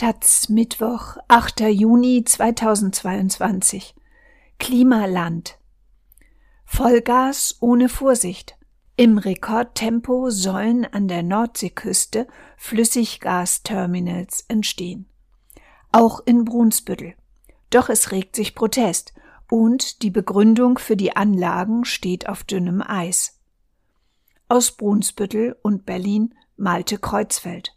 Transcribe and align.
Taz 0.00 0.48
Mittwoch, 0.48 1.18
8. 1.28 1.60
Juni 1.60 2.24
2022 2.24 3.94
Klimaland 4.58 5.58
Vollgas 6.64 7.58
ohne 7.60 7.90
Vorsicht. 7.90 8.56
Im 8.96 9.18
Rekordtempo 9.18 10.30
sollen 10.30 10.86
an 10.86 11.06
der 11.06 11.22
Nordseeküste 11.22 12.26
Flüssiggasterminals 12.56 14.46
entstehen. 14.48 15.04
Auch 15.92 16.20
in 16.24 16.46
Brunsbüttel. 16.46 17.12
Doch 17.68 17.90
es 17.90 18.10
regt 18.10 18.36
sich 18.36 18.54
Protest 18.54 19.12
und 19.50 20.00
die 20.00 20.10
Begründung 20.10 20.78
für 20.78 20.96
die 20.96 21.14
Anlagen 21.14 21.84
steht 21.84 22.26
auf 22.26 22.42
dünnem 22.44 22.80
Eis. 22.80 23.38
Aus 24.48 24.70
Brunsbüttel 24.70 25.56
und 25.60 25.84
Berlin 25.84 26.34
Malte 26.56 26.96
Kreuzfeld. 26.96 27.76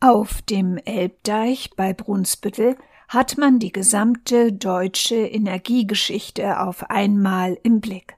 Auf 0.00 0.42
dem 0.42 0.76
Elbdeich 0.76 1.70
bei 1.74 1.94
Brunsbüttel 1.94 2.76
hat 3.08 3.38
man 3.38 3.58
die 3.58 3.72
gesamte 3.72 4.52
deutsche 4.52 5.16
Energiegeschichte 5.16 6.60
auf 6.60 6.90
einmal 6.90 7.58
im 7.62 7.80
Blick. 7.80 8.16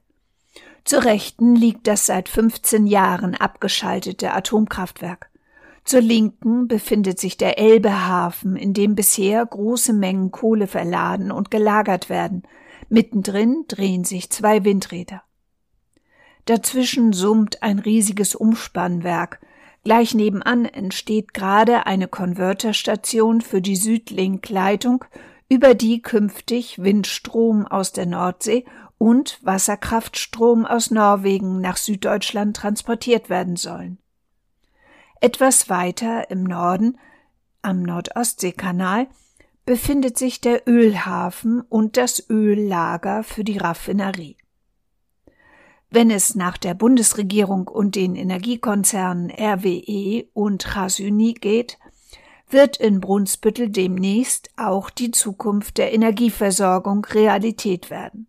Zur 0.84 1.04
Rechten 1.04 1.54
liegt 1.54 1.86
das 1.86 2.06
seit 2.06 2.28
15 2.28 2.88
Jahren 2.88 3.36
abgeschaltete 3.36 4.32
Atomkraftwerk. 4.32 5.30
Zur 5.84 6.00
Linken 6.00 6.66
befindet 6.66 7.20
sich 7.20 7.36
der 7.36 7.58
Elbehafen, 7.58 8.56
in 8.56 8.74
dem 8.74 8.96
bisher 8.96 9.46
große 9.46 9.92
Mengen 9.92 10.32
Kohle 10.32 10.66
verladen 10.66 11.30
und 11.30 11.50
gelagert 11.50 12.10
werden. 12.10 12.42
Mittendrin 12.88 13.66
drehen 13.68 14.04
sich 14.04 14.30
zwei 14.30 14.64
Windräder. 14.64 15.22
Dazwischen 16.44 17.12
summt 17.12 17.62
ein 17.62 17.78
riesiges 17.78 18.34
Umspannwerk, 18.34 19.40
Gleich 19.88 20.14
nebenan 20.14 20.66
entsteht 20.66 21.32
gerade 21.32 21.86
eine 21.86 22.08
Konverterstation 22.08 23.40
für 23.40 23.62
die 23.62 23.74
Südlink-Leitung, 23.74 25.06
über 25.48 25.72
die 25.72 26.02
künftig 26.02 26.82
Windstrom 26.82 27.66
aus 27.66 27.92
der 27.92 28.04
Nordsee 28.04 28.66
und 28.98 29.40
Wasserkraftstrom 29.42 30.66
aus 30.66 30.90
Norwegen 30.90 31.62
nach 31.62 31.78
Süddeutschland 31.78 32.54
transportiert 32.54 33.30
werden 33.30 33.56
sollen. 33.56 33.96
Etwas 35.22 35.70
weiter 35.70 36.30
im 36.30 36.44
Norden, 36.44 36.98
am 37.62 37.82
Nordostseekanal, 37.82 39.06
befindet 39.64 40.18
sich 40.18 40.42
der 40.42 40.68
Ölhafen 40.68 41.62
und 41.62 41.96
das 41.96 42.28
Öllager 42.28 43.22
für 43.22 43.42
die 43.42 43.56
Raffinerie. 43.56 44.36
Wenn 45.90 46.10
es 46.10 46.34
nach 46.34 46.58
der 46.58 46.74
Bundesregierung 46.74 47.66
und 47.66 47.94
den 47.94 48.14
Energiekonzernen 48.14 49.30
RWE 49.30 50.26
und 50.34 50.76
Rasuni 50.76 51.32
geht, 51.34 51.78
wird 52.50 52.76
in 52.76 53.00
Brunsbüttel 53.00 53.70
demnächst 53.70 54.50
auch 54.56 54.90
die 54.90 55.10
Zukunft 55.10 55.78
der 55.78 55.92
Energieversorgung 55.92 57.04
Realität 57.06 57.90
werden. 57.90 58.26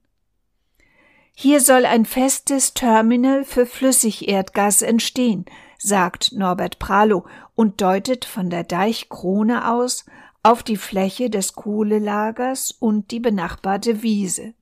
Hier 1.33 1.61
soll 1.61 1.85
ein 1.85 2.05
festes 2.05 2.73
Terminal 2.73 3.45
für 3.45 3.65
Flüssigerdgas 3.65 4.81
entstehen, 4.81 5.45
sagt 5.77 6.33
Norbert 6.33 6.79
Pralo 6.79 7.25
und 7.55 7.81
deutet 7.81 8.25
von 8.25 8.49
der 8.49 8.65
Deichkrone 8.65 9.71
aus 9.71 10.05
auf 10.43 10.63
die 10.63 10.77
Fläche 10.77 11.29
des 11.29 11.53
Kohlelagers 11.53 12.71
und 12.71 13.11
die 13.11 13.19
benachbarte 13.19 14.01
Wiese. 14.01 14.53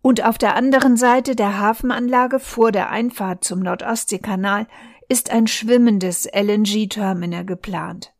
Und 0.00 0.24
auf 0.24 0.38
der 0.38 0.54
anderen 0.54 0.96
Seite 0.96 1.34
der 1.34 1.58
Hafenanlage 1.58 2.38
vor 2.38 2.72
der 2.72 2.90
Einfahrt 2.90 3.44
zum 3.44 3.60
Nordostseekanal 3.60 4.66
ist 5.08 5.30
ein 5.30 5.46
schwimmendes 5.46 6.26
LNG-Terminal 6.26 7.44
geplant. 7.44 8.12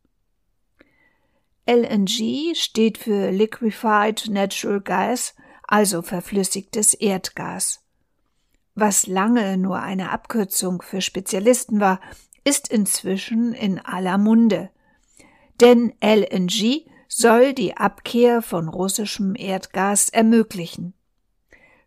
LNG 1.65 2.55
steht 2.55 2.97
für 2.97 3.29
Liquefied 3.29 4.27
Natural 4.29 4.81
Gas, 4.81 5.35
also 5.67 6.01
verflüssigtes 6.01 6.95
Erdgas. 6.95 7.83
Was 8.73 9.05
lange 9.05 9.57
nur 9.57 9.79
eine 9.79 10.09
Abkürzung 10.09 10.81
für 10.81 11.01
Spezialisten 11.01 11.79
war, 11.79 11.99
ist 12.43 12.69
inzwischen 12.69 13.53
in 13.53 13.77
aller 13.77 14.17
Munde. 14.17 14.71
Denn 15.61 15.93
LNG 16.01 16.87
soll 17.07 17.53
die 17.53 17.77
Abkehr 17.77 18.41
von 18.41 18.67
russischem 18.67 19.35
Erdgas 19.35 20.09
ermöglichen. 20.09 20.93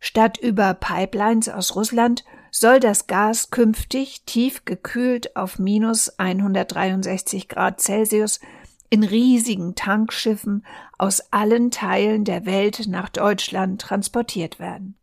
Statt 0.04 0.36
über 0.36 0.74
Pipelines 0.74 1.48
aus 1.48 1.76
Russland 1.76 2.24
soll 2.50 2.80
das 2.80 3.06
Gas 3.06 3.50
künftig 3.50 4.24
tief 4.26 4.64
gekühlt 4.64 5.36
auf 5.36 5.60
minus 5.60 6.18
163 6.18 7.48
Grad 7.48 7.80
Celsius 7.80 8.40
in 8.90 9.04
riesigen 9.04 9.76
Tankschiffen 9.76 10.66
aus 10.98 11.32
allen 11.32 11.70
Teilen 11.70 12.24
der 12.24 12.46
Welt 12.46 12.88
nach 12.88 13.10
Deutschland 13.10 13.80
transportiert 13.80 14.58
werden. 14.58 14.96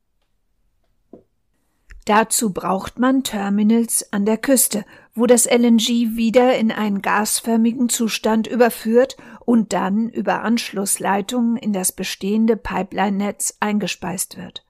Dazu 2.03 2.51
braucht 2.51 2.99
man 2.99 3.23
Terminals 3.23 4.11
an 4.11 4.25
der 4.25 4.37
Küste, 4.37 4.83
wo 5.15 5.27
das 5.27 5.45
LNG 5.45 6.17
wieder 6.17 6.57
in 6.57 6.73
einen 6.73 7.01
gasförmigen 7.01 7.87
Zustand 7.87 8.47
überführt 8.47 9.15
und 9.45 9.71
dann 9.71 10.09
über 10.09 10.41
Anschlussleitungen 10.41 11.55
in 11.55 11.71
das 11.71 11.93
bestehende 11.93 12.57
Pipeline-Netz 12.57 13.55
eingespeist 13.61 14.35
wird. 14.35 14.65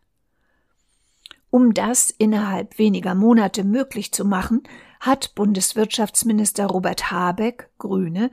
Um 1.52 1.74
das 1.74 2.12
innerhalb 2.12 2.78
weniger 2.78 3.16
Monate 3.16 3.64
möglich 3.64 4.12
zu 4.12 4.26
machen, 4.26 4.64
hat 5.00 5.34
Bundeswirtschaftsminister 5.36 6.68
Robert 6.68 7.12
Habeck, 7.12 7.70
Grüne, 7.78 8.32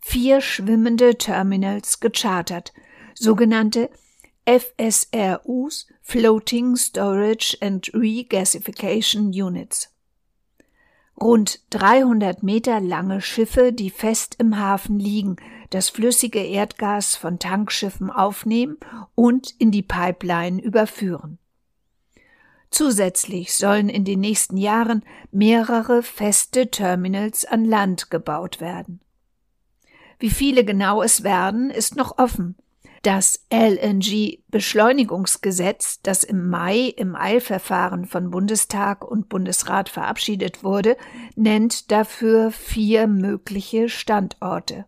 vier 0.00 0.40
schwimmende 0.40 1.16
Terminals 1.16 2.00
gechartert, 2.00 2.72
sogenannte 3.14 3.90
FSRUs 4.46 5.86
Floating 6.02 6.76
Storage 6.76 7.56
and 7.60 7.90
Regasification 7.92 9.28
Units. 9.28 9.92
Rund 11.20 11.60
300 11.70 12.42
Meter 12.42 12.80
lange 12.80 13.20
Schiffe, 13.20 13.72
die 13.72 13.90
fest 13.90 14.36
im 14.38 14.58
Hafen 14.58 14.98
liegen, 14.98 15.36
das 15.70 15.88
flüssige 15.88 16.42
Erdgas 16.42 17.16
von 17.16 17.38
Tankschiffen 17.38 18.10
aufnehmen 18.10 18.76
und 19.14 19.54
in 19.58 19.70
die 19.70 19.82
Pipeline 19.82 20.60
überführen. 20.60 21.38
Zusätzlich 22.70 23.54
sollen 23.54 23.88
in 23.88 24.04
den 24.04 24.20
nächsten 24.20 24.56
Jahren 24.56 25.04
mehrere 25.30 26.02
feste 26.02 26.70
Terminals 26.70 27.44
an 27.44 27.64
Land 27.64 28.10
gebaut 28.10 28.60
werden. 28.60 29.00
Wie 30.18 30.30
viele 30.30 30.64
genau 30.64 31.02
es 31.02 31.22
werden, 31.22 31.70
ist 31.70 31.94
noch 31.96 32.18
offen. 32.18 32.56
Das 33.02 33.44
LNG-Beschleunigungsgesetz, 33.52 36.00
das 36.02 36.24
im 36.24 36.48
Mai 36.48 36.92
im 36.96 37.14
Eilverfahren 37.14 38.06
von 38.06 38.30
Bundestag 38.30 39.04
und 39.04 39.28
Bundesrat 39.28 39.88
verabschiedet 39.88 40.64
wurde, 40.64 40.96
nennt 41.36 41.92
dafür 41.92 42.50
vier 42.50 43.06
mögliche 43.06 43.88
Standorte. 43.88 44.86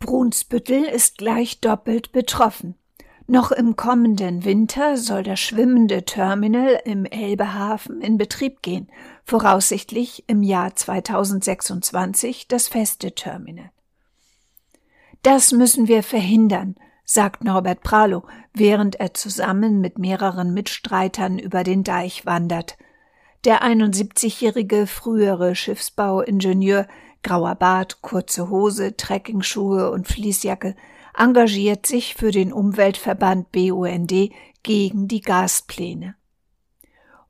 Brunsbüttel 0.00 0.82
ist 0.82 1.18
gleich 1.18 1.60
doppelt 1.60 2.10
betroffen. 2.10 2.74
Noch 3.26 3.52
im 3.52 3.74
kommenden 3.74 4.44
Winter 4.44 4.98
soll 4.98 5.22
das 5.22 5.40
schwimmende 5.40 6.04
Terminal 6.04 6.78
im 6.84 7.06
Elbehafen 7.06 8.02
in 8.02 8.18
Betrieb 8.18 8.60
gehen, 8.60 8.90
voraussichtlich 9.24 10.24
im 10.26 10.42
Jahr 10.42 10.74
2026 10.74 12.48
das 12.48 12.68
feste 12.68 13.14
Terminal. 13.14 13.70
Das 15.22 15.52
müssen 15.52 15.88
wir 15.88 16.02
verhindern, 16.02 16.74
sagt 17.06 17.44
Norbert 17.44 17.82
Pralo, 17.82 18.24
während 18.52 18.96
er 18.96 19.14
zusammen 19.14 19.80
mit 19.80 19.98
mehreren 19.98 20.52
Mitstreitern 20.52 21.38
über 21.38 21.64
den 21.64 21.82
Deich 21.82 22.26
wandert. 22.26 22.76
Der 23.46 23.62
71-jährige 23.62 24.86
frühere 24.86 25.54
Schiffsbauingenieur, 25.54 26.86
grauer 27.22 27.54
Bart, 27.54 28.02
kurze 28.02 28.50
Hose, 28.50 28.98
Trekkingschuhe 28.98 29.90
und 29.90 30.08
Fließjacke 30.08 30.76
engagiert 31.16 31.86
sich 31.86 32.14
für 32.14 32.30
den 32.30 32.52
Umweltverband 32.52 33.52
BUND 33.52 34.12
gegen 34.62 35.08
die 35.08 35.20
Gaspläne. 35.20 36.16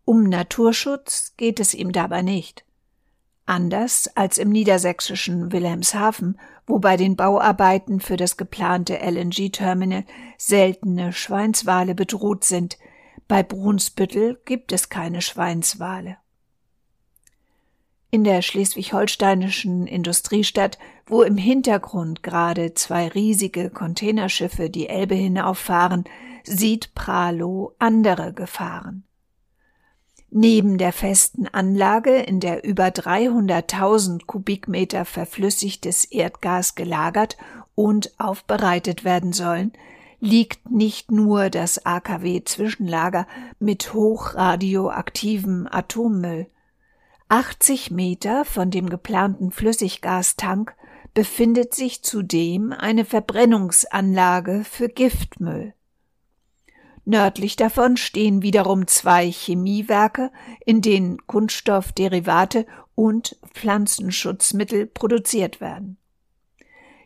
Um 0.04 0.24
Naturschutz 0.24 1.34
geht 1.36 1.60
es 1.60 1.74
ihm 1.74 1.92
dabei 1.92 2.22
nicht. 2.22 2.64
Anders 3.46 4.10
als 4.14 4.38
im 4.38 4.50
niedersächsischen 4.50 5.52
Wilhelmshaven, 5.52 6.38
wo 6.66 6.78
bei 6.78 6.96
den 6.96 7.16
Bauarbeiten 7.16 8.00
für 8.00 8.16
das 8.16 8.36
geplante 8.36 8.98
LNG-Terminal 8.98 10.04
seltene 10.38 11.12
Schweinswale 11.12 11.94
bedroht 11.94 12.44
sind, 12.44 12.78
bei 13.28 13.42
Brunsbüttel 13.42 14.40
gibt 14.44 14.72
es 14.72 14.88
keine 14.88 15.20
Schweinswale 15.20 16.16
in 18.14 18.22
der 18.22 18.42
schleswig-holsteinischen 18.42 19.88
Industriestadt, 19.88 20.78
wo 21.04 21.24
im 21.24 21.36
Hintergrund 21.36 22.22
gerade 22.22 22.72
zwei 22.72 23.08
riesige 23.08 23.70
Containerschiffe 23.70 24.70
die 24.70 24.88
Elbe 24.88 25.16
hinauffahren, 25.16 26.04
sieht 26.44 26.94
Pralo 26.94 27.74
andere 27.80 28.32
Gefahren. 28.32 29.02
Neben 30.30 30.78
der 30.78 30.92
festen 30.92 31.48
Anlage, 31.48 32.14
in 32.14 32.38
der 32.38 32.62
über 32.62 32.86
300.000 32.86 34.26
Kubikmeter 34.26 35.04
verflüssigtes 35.04 36.04
Erdgas 36.04 36.76
gelagert 36.76 37.36
und 37.74 38.12
aufbereitet 38.20 39.02
werden 39.02 39.32
sollen, 39.32 39.72
liegt 40.20 40.70
nicht 40.70 41.10
nur 41.10 41.50
das 41.50 41.84
AKW-Zwischenlager 41.84 43.26
mit 43.58 43.92
hochradioaktivem 43.92 45.66
Atommüll. 45.68 46.46
80 47.28 47.90
Meter 47.90 48.44
von 48.44 48.70
dem 48.70 48.88
geplanten 48.88 49.50
Flüssiggastank 49.50 50.74
befindet 51.14 51.74
sich 51.74 52.02
zudem 52.02 52.72
eine 52.72 53.04
Verbrennungsanlage 53.04 54.64
für 54.64 54.88
Giftmüll. 54.88 55.74
Nördlich 57.06 57.56
davon 57.56 57.96
stehen 57.96 58.42
wiederum 58.42 58.86
zwei 58.86 59.30
Chemiewerke, 59.30 60.32
in 60.64 60.80
denen 60.80 61.26
Kunststoffderivate 61.26 62.66
und 62.94 63.38
Pflanzenschutzmittel 63.52 64.86
produziert 64.86 65.60
werden. 65.60 65.98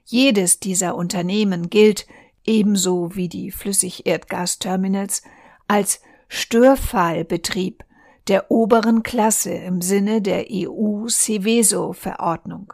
Jedes 0.04 0.60
dieser 0.60 0.94
Unternehmen 0.94 1.68
gilt, 1.68 2.06
ebenso 2.44 3.14
wie 3.14 3.28
die 3.28 3.50
Flüssigerdgasterminals, 3.50 5.22
als 5.66 6.00
Störfallbetrieb 6.28 7.84
der 8.28 8.50
oberen 8.50 9.02
Klasse 9.02 9.52
im 9.52 9.82
Sinne 9.82 10.22
der 10.22 10.46
EU-Seveso-Verordnung. 10.50 12.72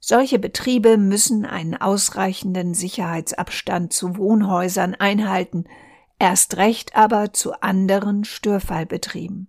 Solche 0.00 0.38
Betriebe 0.38 0.96
müssen 0.96 1.44
einen 1.44 1.74
ausreichenden 1.74 2.72
Sicherheitsabstand 2.72 3.92
zu 3.92 4.16
Wohnhäusern 4.16 4.94
einhalten, 4.94 5.64
erst 6.18 6.56
recht 6.56 6.96
aber 6.96 7.32
zu 7.32 7.60
anderen 7.60 8.24
Störfallbetrieben. 8.24 9.48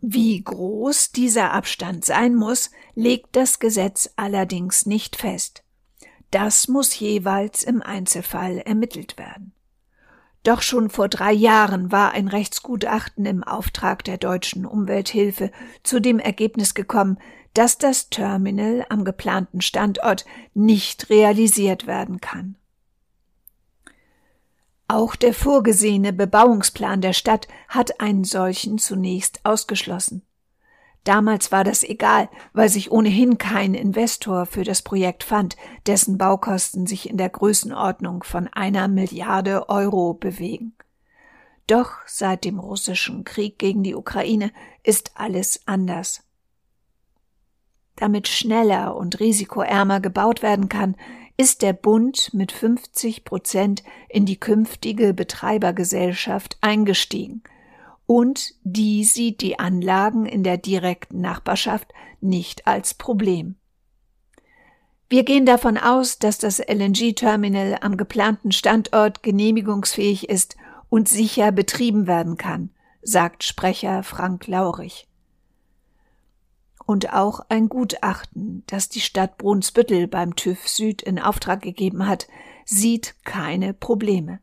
Wie 0.00 0.42
groß 0.42 1.12
dieser 1.12 1.52
Abstand 1.52 2.06
sein 2.06 2.34
muss, 2.34 2.70
legt 2.94 3.36
das 3.36 3.58
Gesetz 3.58 4.10
allerdings 4.16 4.86
nicht 4.86 5.16
fest. 5.16 5.62
Das 6.30 6.68
muss 6.68 6.98
jeweils 6.98 7.64
im 7.64 7.82
Einzelfall 7.82 8.58
ermittelt 8.58 9.18
werden. 9.18 9.52
Doch 10.42 10.62
schon 10.62 10.88
vor 10.88 11.08
drei 11.08 11.32
Jahren 11.32 11.92
war 11.92 12.12
ein 12.12 12.28
Rechtsgutachten 12.28 13.26
im 13.26 13.44
Auftrag 13.44 14.04
der 14.04 14.16
deutschen 14.16 14.64
Umwelthilfe 14.64 15.50
zu 15.82 16.00
dem 16.00 16.18
Ergebnis 16.18 16.74
gekommen, 16.74 17.18
dass 17.52 17.78
das 17.78 18.08
Terminal 18.08 18.86
am 18.88 19.04
geplanten 19.04 19.60
Standort 19.60 20.24
nicht 20.54 21.10
realisiert 21.10 21.86
werden 21.86 22.20
kann. 22.20 22.56
Auch 24.88 25.14
der 25.14 25.34
vorgesehene 25.34 26.12
Bebauungsplan 26.12 27.00
der 27.00 27.12
Stadt 27.12 27.46
hat 27.68 28.00
einen 28.00 28.24
solchen 28.24 28.78
zunächst 28.78 29.40
ausgeschlossen. 29.44 30.22
Damals 31.04 31.50
war 31.50 31.64
das 31.64 31.82
egal, 31.82 32.28
weil 32.52 32.68
sich 32.68 32.92
ohnehin 32.92 33.38
kein 33.38 33.74
Investor 33.74 34.44
für 34.44 34.64
das 34.64 34.82
Projekt 34.82 35.24
fand, 35.24 35.56
dessen 35.86 36.18
Baukosten 36.18 36.86
sich 36.86 37.08
in 37.08 37.16
der 37.16 37.30
Größenordnung 37.30 38.22
von 38.22 38.48
einer 38.48 38.86
Milliarde 38.86 39.68
Euro 39.70 40.12
bewegen. 40.12 40.74
Doch 41.66 41.92
seit 42.06 42.44
dem 42.44 42.58
russischen 42.58 43.24
Krieg 43.24 43.58
gegen 43.58 43.82
die 43.82 43.94
Ukraine 43.94 44.52
ist 44.82 45.12
alles 45.14 45.60
anders. 45.66 46.22
Damit 47.96 48.28
schneller 48.28 48.96
und 48.96 49.20
risikoärmer 49.20 50.00
gebaut 50.00 50.42
werden 50.42 50.68
kann, 50.68 50.96
ist 51.36 51.62
der 51.62 51.72
Bund 51.72 52.34
mit 52.34 52.52
50 52.52 53.24
Prozent 53.24 53.82
in 54.10 54.26
die 54.26 54.38
künftige 54.38 55.14
Betreibergesellschaft 55.14 56.58
eingestiegen– 56.60 57.42
und 58.10 58.54
die 58.64 59.04
sieht 59.04 59.40
die 59.40 59.60
Anlagen 59.60 60.26
in 60.26 60.42
der 60.42 60.58
direkten 60.58 61.20
Nachbarschaft 61.20 61.92
nicht 62.20 62.66
als 62.66 62.92
Problem. 62.94 63.54
Wir 65.08 65.22
gehen 65.22 65.46
davon 65.46 65.78
aus, 65.78 66.18
dass 66.18 66.36
das 66.36 66.58
LNG-Terminal 66.58 67.78
am 67.80 67.96
geplanten 67.96 68.50
Standort 68.50 69.22
genehmigungsfähig 69.22 70.28
ist 70.28 70.56
und 70.88 71.08
sicher 71.08 71.52
betrieben 71.52 72.08
werden 72.08 72.36
kann, 72.36 72.70
sagt 73.00 73.44
Sprecher 73.44 74.02
Frank 74.02 74.48
Laurich. 74.48 75.06
Und 76.84 77.12
auch 77.12 77.46
ein 77.48 77.68
Gutachten, 77.68 78.64
das 78.66 78.88
die 78.88 78.98
Stadt 78.98 79.38
Brunsbüttel 79.38 80.08
beim 80.08 80.34
TÜV 80.34 80.66
Süd 80.66 81.00
in 81.00 81.20
Auftrag 81.20 81.62
gegeben 81.62 82.08
hat, 82.08 82.26
sieht 82.64 83.14
keine 83.22 83.72
Probleme. 83.72 84.40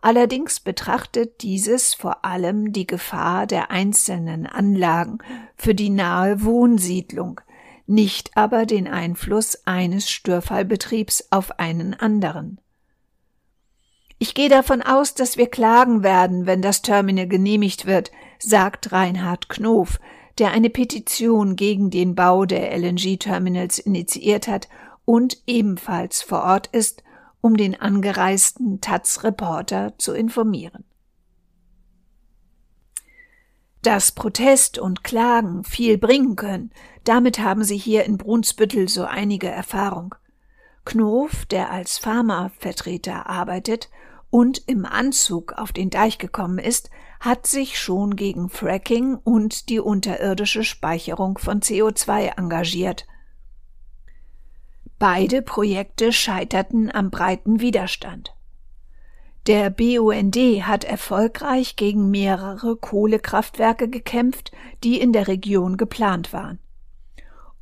Allerdings 0.00 0.60
betrachtet 0.60 1.42
dieses 1.42 1.94
vor 1.94 2.24
allem 2.24 2.72
die 2.72 2.86
Gefahr 2.86 3.46
der 3.46 3.70
einzelnen 3.70 4.46
Anlagen 4.46 5.18
für 5.56 5.74
die 5.74 5.90
nahe 5.90 6.44
Wohnsiedlung, 6.44 7.40
nicht 7.86 8.36
aber 8.36 8.64
den 8.64 8.86
Einfluss 8.86 9.66
eines 9.66 10.08
Störfallbetriebs 10.10 11.28
auf 11.30 11.58
einen 11.58 11.94
anderen. 11.94 12.60
Ich 14.20 14.34
gehe 14.34 14.48
davon 14.48 14.82
aus, 14.82 15.14
dass 15.14 15.36
wir 15.36 15.46
klagen 15.46 16.02
werden, 16.02 16.46
wenn 16.46 16.60
das 16.60 16.82
Terminal 16.82 17.28
genehmigt 17.28 17.86
wird, 17.86 18.10
sagt 18.38 18.92
Reinhard 18.92 19.48
Knof, 19.48 20.00
der 20.38 20.50
eine 20.50 20.70
Petition 20.70 21.56
gegen 21.56 21.90
den 21.90 22.14
Bau 22.14 22.44
der 22.44 22.76
LNG-Terminals 22.76 23.78
initiiert 23.78 24.48
hat 24.48 24.68
und 25.04 25.38
ebenfalls 25.46 26.22
vor 26.22 26.42
Ort 26.42 26.68
ist 26.68 27.02
um 27.40 27.56
den 27.56 27.80
angereisten 27.80 28.80
Taz-Reporter 28.80 29.94
zu 29.98 30.12
informieren. 30.12 30.84
Dass 33.82 34.12
Protest 34.12 34.78
und 34.78 35.04
Klagen 35.04 35.64
viel 35.64 35.98
bringen 35.98 36.36
können, 36.36 36.72
damit 37.04 37.38
haben 37.38 37.62
sie 37.62 37.76
hier 37.76 38.04
in 38.04 38.18
Brunsbüttel 38.18 38.88
so 38.88 39.04
einige 39.04 39.48
Erfahrung. 39.48 40.14
Knof, 40.84 41.46
der 41.46 41.70
als 41.70 41.98
Pharmavertreter 41.98 43.28
arbeitet 43.28 43.88
und 44.30 44.66
im 44.66 44.84
Anzug 44.84 45.52
auf 45.52 45.72
den 45.72 45.90
Deich 45.90 46.18
gekommen 46.18 46.58
ist, 46.58 46.90
hat 47.20 47.46
sich 47.46 47.78
schon 47.78 48.16
gegen 48.16 48.48
Fracking 48.48 49.14
und 49.14 49.68
die 49.68 49.80
unterirdische 49.80 50.64
Speicherung 50.64 51.38
von 51.38 51.60
CO2 51.60 52.36
engagiert– 52.36 53.06
Beide 54.98 55.42
Projekte 55.42 56.12
scheiterten 56.12 56.92
am 56.92 57.10
breiten 57.10 57.60
Widerstand. 57.60 58.34
Der 59.46 59.70
BUND 59.70 60.36
hat 60.36 60.84
erfolgreich 60.84 61.76
gegen 61.76 62.10
mehrere 62.10 62.76
Kohlekraftwerke 62.76 63.88
gekämpft, 63.88 64.52
die 64.82 65.00
in 65.00 65.12
der 65.12 65.28
Region 65.28 65.76
geplant 65.76 66.32
waren. 66.32 66.58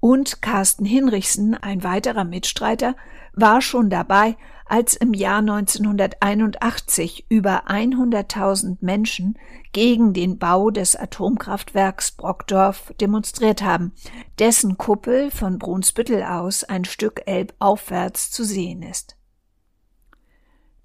Und 0.01 0.43
Carsten 0.43 0.85
Hinrichsen, 0.85 1.55
ein 1.55 1.83
weiterer 1.83 2.25
Mitstreiter, 2.25 2.97
war 3.33 3.61
schon 3.61 3.91
dabei, 3.91 4.37
als 4.67 4.95
im 4.95 5.15
Jahr 5.15 5.39
1981 5.39 7.27
über 7.29 7.69
100.000 7.69 8.79
Menschen 8.81 9.39
gegen 9.73 10.13
den 10.13 10.39
Bau 10.39 10.71
des 10.71 10.97
Atomkraftwerks 10.97 12.13
Brockdorf 12.13 12.93
demonstriert 13.01 13.63
haben, 13.63 13.93
dessen 14.39 14.77
Kuppel 14.77 15.31
von 15.31 15.59
Brunsbüttel 15.59 16.23
aus 16.25 16.65
ein 16.65 16.85
Stück 16.85 17.23
Elb 17.27 17.55
aufwärts 17.59 18.31
zu 18.31 18.45
sehen 18.45 18.83
ist. 18.83 19.17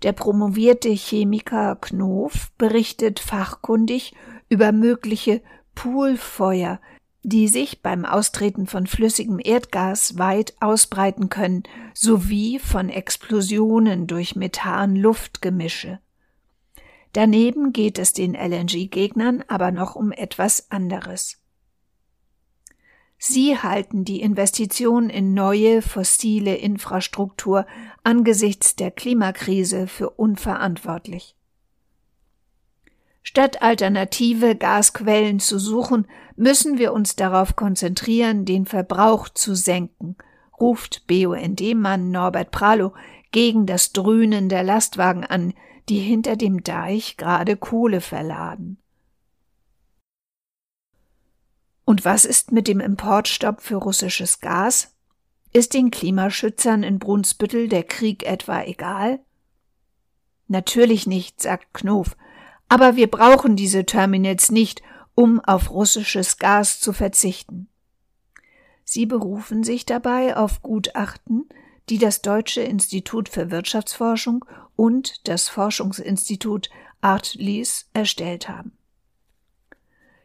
Der 0.03 0.13
promovierte 0.13 0.89
Chemiker 0.89 1.75
Knof 1.75 2.51
berichtet 2.57 3.19
fachkundig 3.19 4.13
über 4.49 4.71
mögliche 4.71 5.41
Poolfeuer, 5.75 6.79
die 7.23 7.47
sich 7.47 7.81
beim 7.81 8.05
Austreten 8.05 8.65
von 8.65 8.87
flüssigem 8.87 9.39
Erdgas 9.43 10.17
weit 10.17 10.55
ausbreiten 10.59 11.29
können, 11.29 11.63
sowie 11.93 12.59
von 12.59 12.89
Explosionen 12.89 14.07
durch 14.07 14.35
Methan-Luftgemische. 14.35 15.99
Daneben 17.13 17.73
geht 17.73 17.99
es 17.99 18.13
den 18.13 18.33
LNG-Gegnern 18.33 19.43
aber 19.47 19.71
noch 19.71 19.95
um 19.95 20.11
etwas 20.11 20.71
anderes. 20.71 21.37
Sie 23.17 23.55
halten 23.55 24.03
die 24.03 24.21
Investition 24.21 25.11
in 25.11 25.35
neue 25.35 25.83
fossile 25.83 26.55
Infrastruktur 26.55 27.67
angesichts 28.03 28.75
der 28.75 28.89
Klimakrise 28.89 29.85
für 29.85 30.09
unverantwortlich. 30.09 31.35
Statt 33.23 33.61
alternative 33.61 34.55
Gasquellen 34.55 35.39
zu 35.39 35.59
suchen, 35.59 36.07
müssen 36.35 36.77
wir 36.77 36.91
uns 36.93 37.15
darauf 37.15 37.55
konzentrieren, 37.55 38.45
den 38.45 38.65
Verbrauch 38.65 39.29
zu 39.29 39.55
senken, 39.55 40.15
ruft 40.59 41.05
BUND-Mann 41.07 42.11
Norbert 42.11 42.51
Pralo 42.51 42.93
gegen 43.31 43.65
das 43.65 43.93
Dröhnen 43.93 44.49
der 44.49 44.63
Lastwagen 44.63 45.23
an, 45.23 45.53
die 45.87 45.99
hinter 45.99 46.35
dem 46.35 46.63
Deich 46.63 47.17
gerade 47.17 47.57
Kohle 47.57 48.01
verladen. 48.01 48.77
Und 51.85 52.05
was 52.05 52.25
ist 52.25 52.51
mit 52.51 52.67
dem 52.67 52.79
Importstopp 52.79 53.61
für 53.61 53.75
russisches 53.75 54.39
Gas? 54.39 54.95
Ist 55.53 55.73
den 55.73 55.91
Klimaschützern 55.91 56.83
in 56.83 56.99
Brunsbüttel 56.99 57.67
der 57.67 57.83
Krieg 57.83 58.23
etwa 58.23 58.63
egal? 58.63 59.19
Natürlich 60.47 61.07
nicht, 61.07 61.41
sagt 61.41 61.73
Knof. 61.73 62.15
Aber 62.71 62.95
wir 62.95 63.11
brauchen 63.11 63.57
diese 63.57 63.85
Terminals 63.85 64.49
nicht, 64.49 64.81
um 65.13 65.41
auf 65.41 65.71
russisches 65.71 66.37
Gas 66.37 66.79
zu 66.79 66.93
verzichten. 66.93 67.67
Sie 68.85 69.05
berufen 69.05 69.65
sich 69.65 69.85
dabei 69.85 70.37
auf 70.37 70.61
Gutachten, 70.61 71.49
die 71.89 71.97
das 71.97 72.21
Deutsche 72.21 72.61
Institut 72.61 73.27
für 73.27 73.51
Wirtschaftsforschung 73.51 74.45
und 74.77 75.27
das 75.27 75.49
Forschungsinstitut 75.49 76.69
Art 77.01 77.35
Lease 77.35 77.87
erstellt 77.91 78.47
haben. 78.47 78.71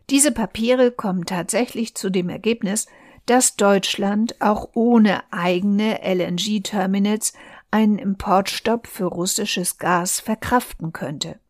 Diese 0.08 0.30
Papiere 0.30 0.92
kommen 0.92 1.26
tatsächlich 1.26 1.96
zu 1.96 2.10
dem 2.10 2.28
Ergebnis, 2.28 2.86
dass 3.26 3.56
Deutschland 3.56 4.40
auch 4.40 4.68
ohne 4.74 5.24
eigene 5.32 5.98
LNG-Terminals 6.04 7.32
einen 7.72 7.98
Importstopp 7.98 8.86
für 8.86 9.06
russisches 9.06 9.78
Gas 9.78 10.20
verkraften 10.20 10.92
könnte. 10.92 11.40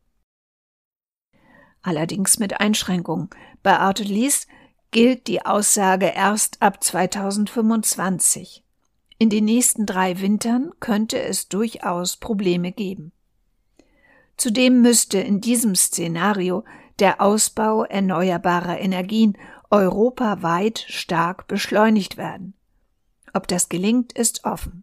Allerdings 1.86 2.40
mit 2.40 2.60
Einschränkungen. 2.60 3.30
Bei 3.62 3.78
Artelis 3.78 4.48
gilt 4.90 5.28
die 5.28 5.46
Aussage 5.46 6.06
erst 6.06 6.60
ab 6.60 6.82
2025. 6.82 8.64
In 9.18 9.30
den 9.30 9.44
nächsten 9.44 9.86
drei 9.86 10.20
Wintern 10.20 10.72
könnte 10.80 11.20
es 11.20 11.48
durchaus 11.48 12.16
Probleme 12.16 12.72
geben. 12.72 13.12
Zudem 14.36 14.82
müsste 14.82 15.18
in 15.18 15.40
diesem 15.40 15.76
Szenario 15.76 16.64
der 16.98 17.20
Ausbau 17.20 17.84
erneuerbarer 17.84 18.80
Energien 18.80 19.38
europaweit 19.70 20.84
stark 20.88 21.46
beschleunigt 21.46 22.16
werden. 22.16 22.54
Ob 23.32 23.46
das 23.46 23.68
gelingt, 23.68 24.12
ist 24.12 24.44
offen. 24.44 24.82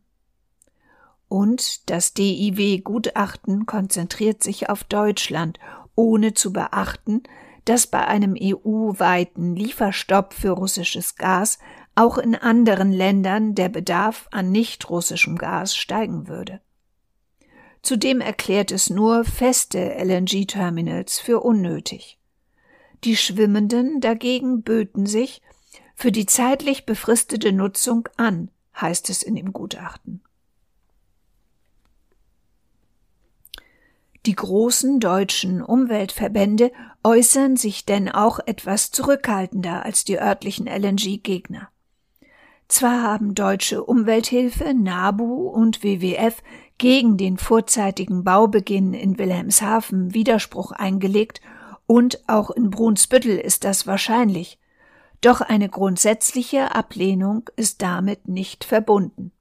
Und 1.27 1.89
das 1.89 2.13
DIW-Gutachten 2.13 3.65
konzentriert 3.65 4.41
sich 4.41 4.69
auf 4.69 4.85
Deutschland, 4.85 5.59
ohne 5.95 6.33
zu 6.33 6.53
beachten, 6.53 7.23
dass 7.65 7.87
bei 7.87 8.05
einem 8.05 8.35
EU-weiten 8.39 9.55
Lieferstopp 9.55 10.33
für 10.33 10.51
russisches 10.51 11.15
Gas 11.15 11.59
auch 11.95 12.17
in 12.17 12.35
anderen 12.35 12.91
Ländern 12.91 13.55
der 13.55 13.69
Bedarf 13.69 14.27
an 14.31 14.51
nicht 14.51 14.89
russischem 14.89 15.37
Gas 15.37 15.75
steigen 15.75 16.27
würde. 16.27 16.61
Zudem 17.81 18.21
erklärt 18.21 18.71
es 18.71 18.89
nur 18.89 19.25
feste 19.25 19.95
LNG-Terminals 19.95 21.19
für 21.19 21.41
unnötig. 21.41 22.17
Die 23.03 23.17
Schwimmenden 23.17 23.99
dagegen 23.99 24.63
böten 24.63 25.05
sich 25.05 25.41
für 25.93 26.11
die 26.11 26.25
zeitlich 26.25 26.85
befristete 26.85 27.51
Nutzung 27.51 28.07
an, 28.15 28.49
heißt 28.79 29.09
es 29.09 29.21
in 29.21 29.35
dem 29.35 29.51
Gutachten. 29.51 30.23
Die 34.25 34.35
großen 34.35 35.01
deutschen 35.01 35.61
Umweltverbände 35.61 36.71
äußern 37.03 37.57
sich 37.57 37.85
denn 37.85 38.09
auch 38.09 38.39
etwas 38.45 38.89
zurückhaltender 38.91 39.83
als 39.83 40.05
die 40.05 40.17
örtlichen 40.17 40.65
LNG-Gegner. 40.65 41.67
Zwar 42.69 43.03
haben 43.03 43.35
deutsche 43.35 43.83
Umwelthilfe, 43.83 44.73
NABU 44.73 45.49
und 45.49 45.83
WWF 45.83 46.41
gegen 46.77 47.17
den 47.17 47.37
vorzeitigen 47.37 48.23
Baubeginn 48.23 48.93
in 48.93 49.19
Wilhelmshaven 49.19 50.13
Widerspruch 50.13 50.71
eingelegt 50.71 51.41
und 51.85 52.23
auch 52.27 52.49
in 52.49 52.69
Brunsbüttel 52.69 53.37
ist 53.37 53.65
das 53.65 53.85
wahrscheinlich. 53.85 54.57
Doch 55.19 55.41
eine 55.41 55.67
grundsätzliche 55.67 56.73
Ablehnung 56.73 57.49
ist 57.57 57.81
damit 57.81 58.29
nicht 58.29 58.63
verbunden. 58.63 59.33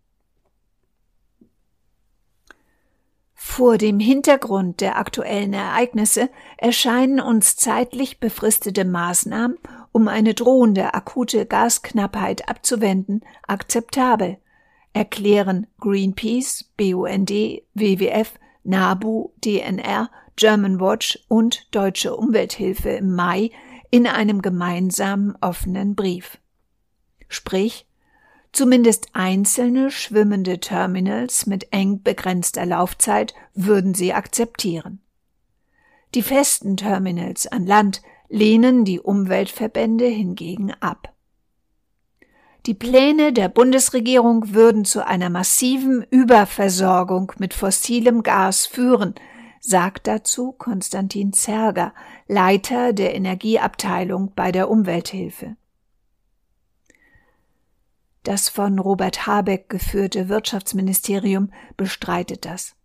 Vor 3.45 3.77
dem 3.77 3.99
Hintergrund 3.99 4.81
der 4.81 4.97
aktuellen 4.97 5.53
Ereignisse 5.53 6.31
erscheinen 6.57 7.21
uns 7.21 7.57
zeitlich 7.57 8.19
befristete 8.19 8.87
Maßnahmen, 8.87 9.59
um 9.91 10.09
eine 10.09 10.33
drohende 10.33 10.95
akute 10.95 11.45
Gasknappheit 11.45 12.49
abzuwenden, 12.49 13.21
akzeptabel, 13.47 14.39
erklären 14.95 15.67
Greenpeace, 15.81 16.71
BUND, 16.79 17.31
WWF, 17.75 18.33
NABU, 18.63 19.33
DNR 19.45 20.09
German 20.37 20.81
Watch 20.81 21.19
und 21.29 21.67
Deutsche 21.75 22.17
Umwelthilfe 22.17 22.91
im 22.91 23.15
Mai 23.15 23.51
in 23.91 24.07
einem 24.07 24.41
gemeinsamen 24.41 25.37
offenen 25.43 25.95
Brief. 25.95 26.39
Sprich, 27.29 27.87
zumindest 28.53 29.09
einzelne 29.15 29.91
schwimmende 29.91 30.61
Terminals 30.61 31.47
mit 31.47 31.69
eng 31.73 32.03
begrenzter 32.03 32.67
Laufzeit 32.67 33.35
würden 33.55 33.95
sie 33.95 34.13
akzeptieren. 34.13 35.01
Die 36.15 36.23
festen 36.23 36.77
Terminals 36.77 37.47
an 37.47 37.67
Land 37.67 38.03
lehnen 38.29 38.85
die 38.85 39.01
Umweltverbände 39.01 40.07
hingegen 40.07 40.73
ab. 40.81 41.13
Die 42.67 42.75
Pläne 42.75 43.33
der 43.33 43.49
Bundesregierung 43.49 44.55
würden 44.55 44.85
zu 44.85 45.05
einer 45.05 45.31
massiven 45.31 46.07
Überversorgung 46.11 47.33
mit 47.39 47.55
fossilem 47.55 48.23
Gas 48.23 48.67
führen, 48.67 49.15
sagt 49.61 50.07
dazu 50.07 50.53
Konstantin 50.53 51.33
Zerger, 51.33 51.93
Leiter 52.29 52.93
der 52.93 53.15
Energieabteilung 53.15 54.33
bei 54.37 54.53
der 54.53 54.71
Umwelthilfe. 54.71 55.57
Das 58.23 58.49
von 58.49 58.79
Robert 58.79 59.27
Habeck 59.27 59.69
geführte 59.69 60.29
Wirtschaftsministerium 60.29 61.53
bestreitet 61.77 62.45
das. 62.45 62.77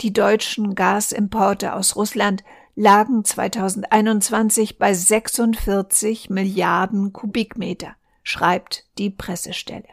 Die 0.00 0.12
deutschen 0.12 0.74
Gasimporte 0.74 1.74
aus 1.74 1.94
Russland 1.94 2.42
lagen 2.74 3.24
2021 3.24 4.78
bei 4.78 4.94
46 4.94 6.30
Milliarden 6.30 7.12
Kubikmeter, 7.12 7.94
schreibt 8.22 8.86
die 8.98 9.10
Pressestelle. 9.10 9.88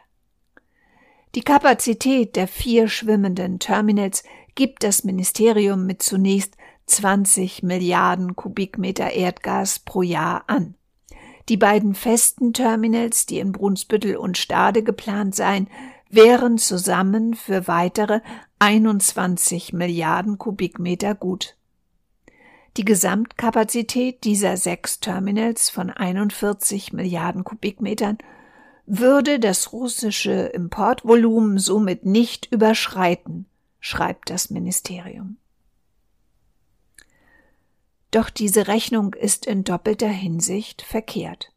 Die 1.34 1.42
Kapazität 1.42 2.34
der 2.34 2.48
vier 2.48 2.88
schwimmenden 2.88 3.58
Terminals 3.58 4.24
gibt 4.54 4.82
das 4.82 5.04
Ministerium 5.04 5.86
mit 5.86 6.02
zunächst 6.02 6.56
20 6.86 7.62
Milliarden 7.62 8.34
Kubikmeter 8.34 9.12
Erdgas 9.12 9.78
pro 9.78 10.02
Jahr 10.02 10.44
an. 10.48 10.74
Die 11.50 11.56
beiden 11.56 11.96
festen 11.96 12.52
Terminals, 12.52 13.26
die 13.26 13.40
in 13.40 13.50
Brunsbüttel 13.50 14.16
und 14.16 14.38
Stade 14.38 14.84
geplant 14.84 15.34
seien, 15.34 15.66
wären 16.08 16.58
zusammen 16.58 17.34
für 17.34 17.66
weitere 17.66 18.20
21 18.60 19.72
Milliarden 19.72 20.38
Kubikmeter 20.38 21.16
gut. 21.16 21.56
Die 22.76 22.84
Gesamtkapazität 22.84 24.22
dieser 24.22 24.56
sechs 24.56 25.00
Terminals 25.00 25.70
von 25.70 25.90
41 25.90 26.92
Milliarden 26.92 27.42
Kubikmetern 27.42 28.18
würde 28.86 29.40
das 29.40 29.72
russische 29.72 30.52
Importvolumen 30.54 31.58
somit 31.58 32.06
nicht 32.06 32.46
überschreiten, 32.52 33.46
schreibt 33.80 34.30
das 34.30 34.50
Ministerium. 34.50 35.36
Doch 38.10 38.30
diese 38.30 38.66
Rechnung 38.66 39.14
ist 39.14 39.46
in 39.46 39.64
doppelter 39.64 40.08
Hinsicht 40.08 40.82
verkehrt. 40.82 41.52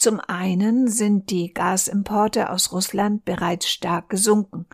Zum 0.00 0.18
einen 0.18 0.88
sind 0.88 1.30
die 1.30 1.52
Gasimporte 1.52 2.50
aus 2.50 2.72
Russland 2.72 3.24
bereits 3.24 3.68
stark 3.68 4.08
gesunken. 4.08 4.66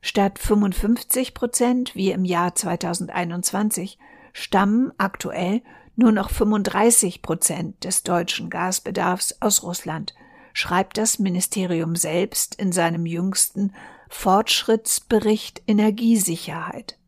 Statt 0.00 0.38
55 0.38 1.34
Prozent 1.34 1.96
wie 1.96 2.12
im 2.12 2.24
Jahr 2.24 2.54
2021 2.54 3.98
stammen 4.32 4.92
aktuell 4.96 5.62
nur 5.96 6.12
noch 6.12 6.30
35 6.30 7.20
Prozent 7.20 7.82
des 7.82 8.04
deutschen 8.04 8.48
Gasbedarfs 8.48 9.36
aus 9.40 9.64
Russland, 9.64 10.14
schreibt 10.52 10.98
das 10.98 11.18
Ministerium 11.18 11.96
selbst 11.96 12.54
in 12.54 12.70
seinem 12.70 13.06
jüngsten 13.06 13.74
Fortschrittsbericht 14.08 15.62
Energiesicherheit. 15.66 16.99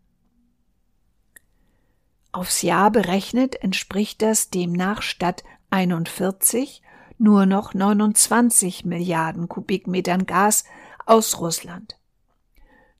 Aufs 2.32 2.62
Jahr 2.62 2.90
berechnet 2.90 3.62
entspricht 3.62 4.22
das 4.22 4.48
demnach 4.48 5.02
statt 5.02 5.44
41 5.70 6.82
nur 7.18 7.44
noch 7.46 7.74
29 7.74 8.86
Milliarden 8.86 9.48
Kubikmetern 9.48 10.26
Gas 10.26 10.64
aus 11.04 11.38
Russland. 11.40 11.98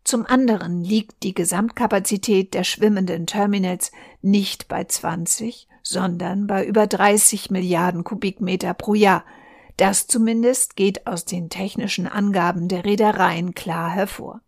Zum 0.05 0.27
anderen 0.27 0.85
liegt 0.85 1.23
die 1.23 1.35
Gesamtkapazität 1.35 2.55
der 2.55 2.65
schwimmenden 2.65 3.27
Terminals 3.27 3.91
nicht 4.21 4.69
bei 4.69 4.85
20, 4.85 5.69
sondern 5.83 6.47
bei 6.47 6.65
über 6.67 6.87
30 6.87 7.51
Milliarden 7.51 8.05
Kubikmeter 8.05 8.75
pro 8.75 8.95
Jahr, 8.95 9.25
das 9.77 10.07
zumindest 10.07 10.77
geht 10.77 11.07
aus 11.07 11.25
den 11.25 11.49
technischen 11.49 12.07
Angaben 12.07 12.69
der 12.69 12.85
Reedereien 12.85 13.55
klar 13.55 13.91
hervor. 13.91 14.43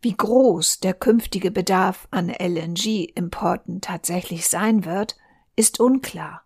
Wie 0.00 0.16
groß 0.16 0.80
der 0.80 0.94
künftige 0.94 1.50
Bedarf 1.50 2.06
an 2.10 2.28
LNG-Importen 2.28 3.80
tatsächlich 3.80 4.48
sein 4.48 4.84
wird, 4.84 5.16
ist 5.56 5.80
unklar. 5.80 6.42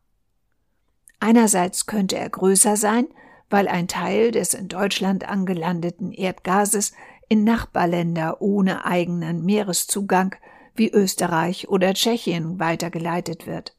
Einerseits 1.21 1.87
könnte 1.87 2.17
er 2.17 2.31
größer 2.31 2.77
sein, 2.77 3.07
weil 3.51 3.69
ein 3.69 3.89
Teil 3.89 4.31
des 4.31 4.55
in 4.55 4.69
Deutschland 4.69 5.29
angelandeten 5.29 6.13
Erdgases 6.13 6.93
in 7.29 7.45
Nachbarländer 7.45 8.41
ohne 8.41 8.87
eigenen 8.87 9.45
Meereszugang 9.45 10.35
wie 10.75 10.91
Österreich 10.91 11.69
oder 11.69 11.93
Tschechien 11.93 12.59
weitergeleitet 12.59 13.47
wird. 13.47 13.77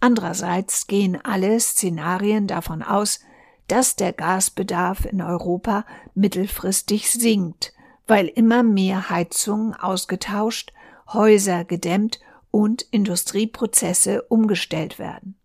Andererseits 0.00 0.88
gehen 0.88 1.18
alle 1.24 1.58
Szenarien 1.60 2.48
davon 2.48 2.82
aus, 2.82 3.20
dass 3.68 3.94
der 3.94 4.12
Gasbedarf 4.12 5.04
in 5.04 5.22
Europa 5.22 5.86
mittelfristig 6.14 7.10
sinkt, 7.12 7.72
weil 8.06 8.28
immer 8.28 8.62
mehr 8.62 9.10
Heizungen 9.10 9.74
ausgetauscht, 9.74 10.72
Häuser 11.12 11.64
gedämmt 11.64 12.20
und 12.50 12.82
Industrieprozesse 12.82 14.22
umgestellt 14.22 14.98
werden. 14.98 15.36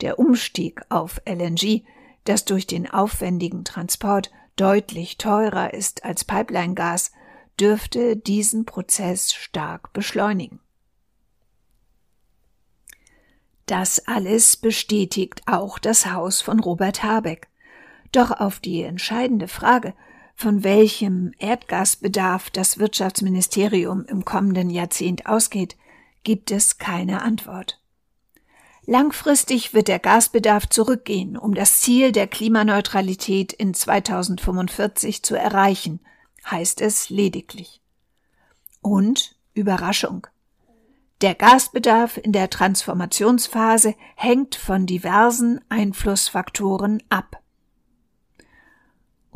Der 0.00 0.18
Umstieg 0.18 0.82
auf 0.88 1.20
LNG, 1.26 1.84
das 2.24 2.44
durch 2.44 2.66
den 2.66 2.90
aufwendigen 2.90 3.64
Transport 3.64 4.30
deutlich 4.56 5.16
teurer 5.18 5.72
ist 5.72 6.04
als 6.04 6.24
Pipeline-Gas, 6.24 7.12
dürfte 7.58 8.16
diesen 8.16 8.66
Prozess 8.66 9.32
stark 9.32 9.92
beschleunigen. 9.92 10.60
Das 13.66 14.06
alles 14.06 14.56
bestätigt 14.56 15.42
auch 15.46 15.78
das 15.78 16.06
Haus 16.06 16.40
von 16.40 16.60
Robert 16.60 17.02
Habeck. 17.02 17.48
Doch 18.12 18.30
auf 18.30 18.60
die 18.60 18.82
entscheidende 18.82 19.48
Frage, 19.48 19.94
von 20.36 20.62
welchem 20.62 21.32
Erdgasbedarf 21.38 22.50
das 22.50 22.78
Wirtschaftsministerium 22.78 24.04
im 24.04 24.26
kommenden 24.26 24.68
Jahrzehnt 24.68 25.26
ausgeht, 25.26 25.76
gibt 26.24 26.50
es 26.50 26.76
keine 26.76 27.22
Antwort. 27.22 27.80
Langfristig 28.84 29.72
wird 29.74 29.88
der 29.88 29.98
Gasbedarf 29.98 30.68
zurückgehen, 30.68 31.36
um 31.36 31.54
das 31.54 31.80
Ziel 31.80 32.12
der 32.12 32.26
Klimaneutralität 32.26 33.52
in 33.54 33.72
2045 33.74 35.22
zu 35.22 35.34
erreichen, 35.34 36.00
heißt 36.48 36.82
es 36.82 37.08
lediglich. 37.08 37.80
Und 38.82 39.36
Überraschung. 39.54 40.26
Der 41.22 41.34
Gasbedarf 41.34 42.18
in 42.18 42.32
der 42.32 42.50
Transformationsphase 42.50 43.94
hängt 44.16 44.54
von 44.54 44.84
diversen 44.84 45.60
Einflussfaktoren 45.70 47.02
ab. 47.08 47.42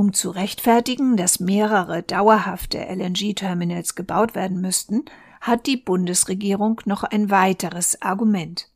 Um 0.00 0.14
zu 0.14 0.30
rechtfertigen, 0.30 1.19
dass 1.19 1.40
mehrere 1.40 2.02
dauerhafte 2.02 2.78
LNG-Terminals 2.78 3.97
gebaut 3.97 4.35
werden 4.35 4.59
müssten, 4.59 5.04
hat 5.42 5.66
die 5.66 5.76
Bundesregierung 5.76 6.80
noch 6.87 7.02
ein 7.02 7.28
weiteres 7.28 8.00
Argument. 8.00 8.71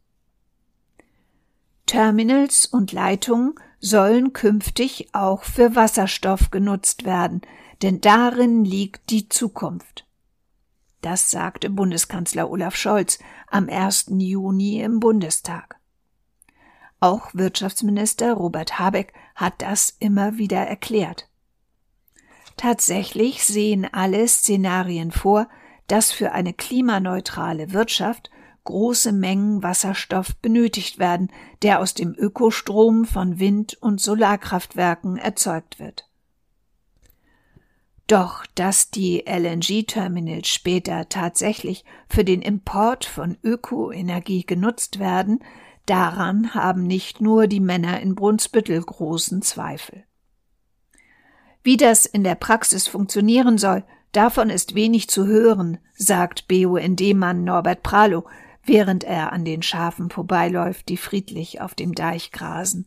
Terminals 1.87 2.67
und 2.67 2.93
Leitungen 2.93 3.55
sollen 3.81 4.35
künftig 4.35 5.15
auch 5.15 5.45
für 5.45 5.75
Wasserstoff 5.75 6.51
genutzt 6.51 7.07
werden, 7.07 7.41
denn 7.81 8.03
darin 8.03 8.63
liegt 8.63 9.09
die 9.09 9.27
Zukunft. 9.31 10.07
Das 11.01 11.31
sagte 11.31 11.71
Bundeskanzler 11.71 12.51
Olaf 12.51 12.77
Scholz 12.77 13.19
am 13.51 13.71
1. 13.71 14.09
Juni 14.19 14.83
im 14.83 15.01
Bundestag. 15.01 15.81
Auch 17.01 17.33
Wirtschaftsminister 17.33 18.35
Robert 18.35 18.79
Habeck 18.79 19.15
hat 19.35 19.63
das 19.63 19.97
immer 19.99 20.39
wieder 20.39 20.61
erklärt. 20.61 21.29
Tatsächlich 22.57 23.45
sehen 23.45 23.87
alle 23.93 24.27
Szenarien 24.29 25.11
vor, 25.11 25.49
dass 25.87 26.13
für 26.13 26.33
eine 26.33 26.53
klimaneutrale 26.53 27.73
Wirtschaft 27.73 28.31
große 28.65 29.13
Mengen 29.13 29.63
Wasserstoff 29.63 30.37
benötigt 30.37 30.99
werden, 30.99 31.31
der 31.63 31.81
aus 31.81 31.95
dem 31.95 32.15
Ökostrom 32.17 33.05
von 33.05 33.39
Wind- 33.39 33.77
und 33.81 34.01
Solarkraftwerken 34.01 35.19
erzeugt 35.19 35.79
wird. 35.79 36.09
Doch 38.07 38.45
dass 38.55 38.91
die 38.91 39.25
LNG-Terminals 39.27 40.49
später 40.49 41.09
tatsächlich 41.09 41.85
für 42.09 42.25
den 42.25 42.43
Import 42.43 43.05
von 43.05 43.39
Ökoenergie 43.43 44.45
genutzt 44.45 44.99
werden, 44.99 45.41
daran 45.87 46.55
haben 46.55 46.87
nicht 46.87 47.21
nur 47.21 47.47
die 47.47 47.61
Männer 47.61 48.01
in 48.01 48.15
Brunsbüttel 48.15 48.81
großen 48.81 49.43
Zweifel. 49.43 50.05
Wie 51.63 51.77
das 51.77 52.07
in 52.07 52.25
der 52.25 52.35
Praxis 52.35 52.89
funktionieren 52.89 53.59
soll, 53.59 53.85
davon 54.13 54.51
ist 54.51 54.75
wenig 54.75 55.09
zu 55.09 55.27
hören, 55.27 55.79
sagt 55.95 56.47
BUND-Mann 56.49 57.45
Norbert 57.45 57.83
Pralo, 57.83 58.25
während 58.65 59.05
er 59.05 59.33
an 59.33 59.45
den 59.45 59.63
Schafen 59.63 60.11
vorbeiläuft, 60.11 60.89
die 60.89 60.97
friedlich 60.97 61.61
auf 61.61 61.75
dem 61.75 61.95
Deich 61.95 62.33
grasen. 62.33 62.87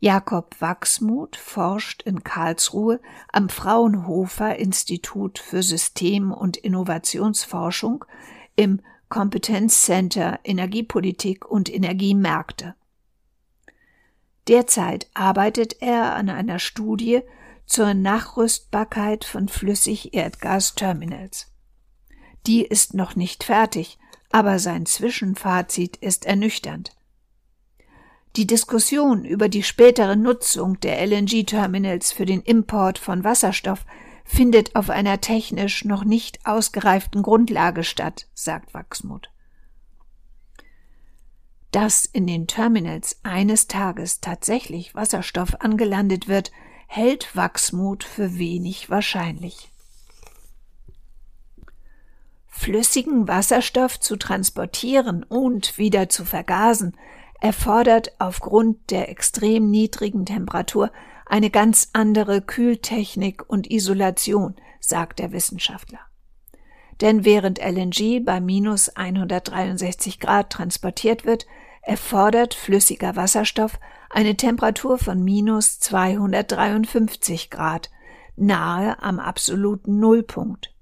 Jakob 0.00 0.54
Wachsmuth 0.60 1.36
forscht 1.36 2.02
in 2.02 2.22
Karlsruhe 2.22 3.00
am 3.32 3.48
Fraunhofer 3.48 4.56
Institut 4.56 5.40
für 5.40 5.62
System- 5.62 6.32
und 6.32 6.56
Innovationsforschung 6.56 8.04
im 8.54 8.80
Kompetenzcenter 9.08 10.40
Energiepolitik 10.44 11.50
und 11.50 11.72
Energiemärkte. 11.72 12.74
Derzeit 14.48 15.08
arbeitet 15.14 15.82
er 15.82 16.14
an 16.14 16.30
einer 16.30 16.58
Studie 16.58 17.20
zur 17.66 17.94
Nachrüstbarkeit 17.94 19.24
von 19.24 19.48
Flüssig-Erdgas-Terminals. 19.48 21.52
Die 22.46 22.64
ist 22.64 22.94
noch 22.94 23.14
nicht 23.14 23.44
fertig, 23.44 23.98
aber 24.30 24.58
sein 24.58 24.86
Zwischenfazit 24.86 25.98
ist 25.98 26.24
ernüchternd. 26.24 26.96
Die 28.36 28.46
Diskussion 28.46 29.24
über 29.24 29.48
die 29.48 29.62
spätere 29.62 30.16
Nutzung 30.16 30.80
der 30.80 31.06
LNG-Terminals 31.06 32.12
für 32.12 32.24
den 32.24 32.40
Import 32.40 32.98
von 32.98 33.24
Wasserstoff 33.24 33.84
findet 34.28 34.76
auf 34.76 34.90
einer 34.90 35.20
technisch 35.22 35.86
noch 35.86 36.04
nicht 36.04 36.46
ausgereiften 36.46 37.22
Grundlage 37.22 37.82
statt, 37.82 38.28
sagt 38.34 38.74
Wachsmuth. 38.74 39.30
Dass 41.72 42.04
in 42.04 42.26
den 42.26 42.46
Terminals 42.46 43.18
eines 43.22 43.68
Tages 43.68 44.20
tatsächlich 44.20 44.94
Wasserstoff 44.94 45.56
angelandet 45.60 46.28
wird, 46.28 46.52
hält 46.86 47.34
Wachsmuth 47.34 48.04
für 48.04 48.38
wenig 48.38 48.90
wahrscheinlich. 48.90 49.70
Flüssigen 52.46 53.28
Wasserstoff 53.28 53.98
zu 53.98 54.16
transportieren 54.16 55.22
und 55.22 55.78
wieder 55.78 56.10
zu 56.10 56.24
vergasen 56.24 56.96
erfordert 57.40 58.12
aufgrund 58.18 58.90
der 58.90 59.08
extrem 59.08 59.70
niedrigen 59.70 60.26
Temperatur 60.26 60.90
eine 61.28 61.50
ganz 61.50 61.90
andere 61.92 62.40
Kühltechnik 62.40 63.48
und 63.48 63.70
Isolation, 63.70 64.56
sagt 64.80 65.18
der 65.18 65.32
Wissenschaftler. 65.32 66.00
Denn 67.00 67.24
während 67.24 67.60
LNG 67.60 68.24
bei 68.24 68.40
minus 68.40 68.88
163 68.88 70.18
Grad 70.18 70.50
transportiert 70.50 71.24
wird, 71.24 71.46
erfordert 71.82 72.54
flüssiger 72.54 73.14
Wasserstoff 73.14 73.78
eine 74.10 74.36
Temperatur 74.36 74.98
von 74.98 75.22
minus 75.22 75.78
253 75.80 77.50
Grad, 77.50 77.90
nahe 78.36 79.00
am 79.02 79.18
absoluten 79.20 80.00
Nullpunkt. 80.00 80.74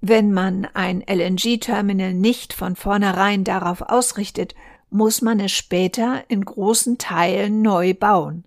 Wenn 0.00 0.32
man 0.32 0.66
ein 0.72 1.02
LNG-Terminal 1.06 2.14
nicht 2.14 2.52
von 2.52 2.74
vornherein 2.74 3.44
darauf 3.44 3.82
ausrichtet, 3.82 4.54
muss 4.88 5.20
man 5.20 5.40
es 5.40 5.52
später 5.52 6.24
in 6.28 6.44
großen 6.44 6.98
Teilen 6.98 7.60
neu 7.62 7.94
bauen. 7.94 8.44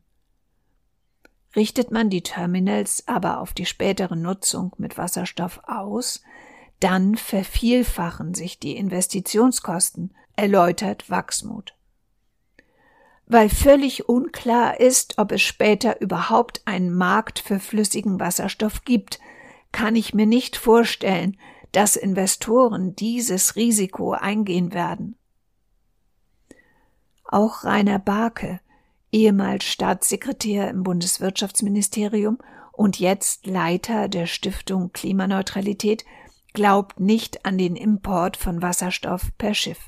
Richtet 1.56 1.92
man 1.92 2.10
die 2.10 2.24
Terminals 2.24 3.08
aber 3.08 3.40
auf 3.40 3.54
die 3.54 3.66
spätere 3.66 4.16
Nutzung 4.16 4.74
mit 4.78 4.98
Wasserstoff 4.98 5.62
aus, 5.66 6.24
dann 6.80 7.16
vervielfachen 7.16 8.34
sich 8.34 8.60
die 8.60 8.76
Investitionskosten, 8.76 10.14
erläutert 10.36 11.10
Wachsmuth. 11.10 11.76
Weil 13.26 13.50
völlig 13.50 14.10
unklar 14.10 14.80
ist, 14.80 15.18
ob 15.18 15.32
es 15.32 15.42
später 15.42 16.02
überhaupt 16.02 16.62
einen 16.66 16.94
Markt 16.94 17.40
für 17.40 17.60
flüssigen 17.60 18.20
Wasserstoff 18.20 18.84
gibt, 18.84 19.20
kann 19.72 19.96
ich 19.96 20.14
mir 20.14 20.26
nicht 20.26 20.58
vorstellen, 20.58 21.38
dass 21.72 21.96
Investoren 21.96 22.96
dieses 22.96 23.56
Risiko 23.56 24.12
eingehen 24.12 24.74
werden. 24.74 25.16
Auch 27.24 27.64
Rainer 27.64 27.98
Barke, 28.00 28.60
ehemals 29.14 29.64
Staatssekretär 29.64 30.70
im 30.70 30.84
Bundeswirtschaftsministerium 30.84 32.40
und 32.72 33.00
jetzt 33.00 33.46
Leiter 33.46 34.10
der 34.10 34.26
Stiftung 34.26 34.92
Klimaneutralität, 34.92 36.04
glaubt 36.54 37.00
nicht 37.00 37.46
an 37.46 37.58
den 37.58 37.76
Import 37.76 38.36
von 38.36 38.62
Wasserstoff 38.62 39.30
per 39.38 39.54
Schiff. 39.54 39.80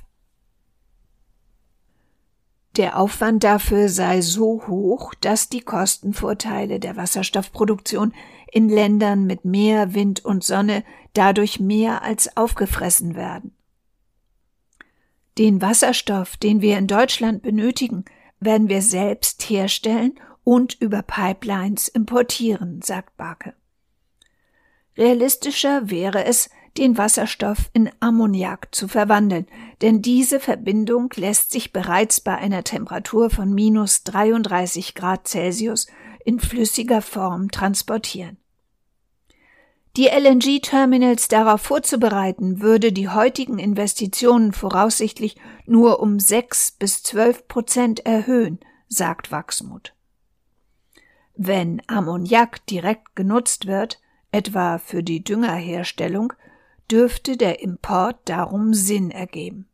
Der 2.77 2.99
Aufwand 2.99 3.43
dafür 3.43 3.87
sei 3.87 4.21
so 4.21 4.67
hoch, 4.67 5.13
dass 5.21 5.49
die 5.49 5.61
Kostenvorteile 5.61 6.79
der 6.79 6.97
Wasserstoffproduktion 6.97 8.13
in 8.51 8.69
Ländern 8.69 9.25
mit 9.25 9.45
mehr 9.45 9.93
Wind 9.93 10.23
und 10.25 10.43
Sonne 10.43 10.83
dadurch 11.13 11.59
mehr 11.59 12.03
als 12.03 12.35
aufgefressen 12.35 13.15
werden. 13.15 13.55
Den 15.37 15.61
Wasserstoff, 15.61 16.37
den 16.37 16.61
wir 16.61 16.77
in 16.77 16.87
Deutschland 16.87 17.41
benötigen, 17.41 18.05
werden 18.39 18.69
wir 18.69 18.81
selbst 18.81 19.49
herstellen 19.49 20.19
und 20.43 20.75
über 20.79 21.01
Pipelines 21.01 21.87
importieren, 21.87 22.81
sagt 22.81 23.17
Barke. 23.17 23.53
Realistischer 24.97 25.89
wäre 25.89 26.25
es, 26.25 26.49
den 26.77 26.97
Wasserstoff 26.97 27.69
in 27.73 27.89
Ammoniak 28.01 28.73
zu 28.75 28.87
verwandeln, 28.87 29.47
denn 29.81 30.01
diese 30.01 30.39
Verbindung 30.39 31.09
lässt 31.15 31.51
sich 31.51 31.71
bereits 31.71 32.19
bei 32.19 32.35
einer 32.35 32.63
Temperatur 32.63 33.29
von 33.29 33.53
minus 33.53 34.03
33 34.03 34.93
Grad 34.93 35.27
Celsius 35.27 35.87
in 36.25 36.39
flüssiger 36.39 37.01
Form 37.01 37.49
transportieren. 37.49 38.37
Die 39.97 40.07
LNG-Terminals 40.07 41.29
darauf 41.29 41.61
vorzubereiten, 41.61 42.59
würde 42.59 42.91
die 42.91 43.07
heutigen 43.07 43.59
Investitionen 43.59 44.51
voraussichtlich 44.51 45.37
nur 45.65 46.01
um 46.01 46.19
6 46.19 46.71
bis 46.73 47.01
12 47.03 47.47
Prozent 47.47 48.05
erhöhen, 48.05 48.59
sagt 48.89 49.31
Wachsmuth. 49.31 49.93
Wenn 51.37 51.81
Ammoniak 51.87 52.65
direkt 52.67 53.15
genutzt 53.15 53.67
wird, 53.67 54.01
etwa 54.31 54.79
für 54.79 55.01
die 55.01 55.23
Düngerherstellung, 55.23 56.33
dürfte 56.91 57.37
der 57.37 57.61
Import 57.61 58.17
darum 58.25 58.73
Sinn 58.73 59.11
ergeben. 59.11 59.69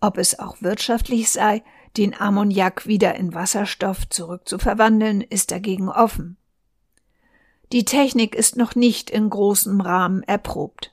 Ob 0.00 0.18
es 0.18 0.38
auch 0.38 0.62
wirtschaftlich 0.62 1.30
sei, 1.30 1.64
den 1.96 2.14
Ammoniak 2.14 2.86
wieder 2.86 3.16
in 3.16 3.34
Wasserstoff 3.34 4.08
zurückzuverwandeln, 4.08 5.20
ist 5.20 5.50
dagegen 5.50 5.88
offen. 5.88 6.36
Die 7.72 7.84
Technik 7.84 8.34
ist 8.34 8.56
noch 8.56 8.74
nicht 8.74 9.10
in 9.10 9.28
großem 9.28 9.80
Rahmen 9.80 10.22
erprobt. 10.22 10.92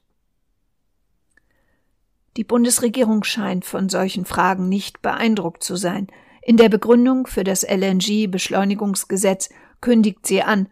Die 2.36 2.43
Bundesregierung 2.43 3.23
scheint 3.23 3.63
von 3.63 3.89
solchen 3.89 4.25
Fragen 4.25 4.67
nicht 4.67 5.01
beeindruckt 5.03 5.63
zu 5.63 5.75
sein. 5.75 6.07
In 6.41 6.57
der 6.57 6.69
Begründung 6.69 7.27
für 7.27 7.43
das 7.43 7.63
LNG-Beschleunigungsgesetz 7.63 9.49
kündigt 9.81 10.25
sie 10.25 10.41
an, 10.41 10.67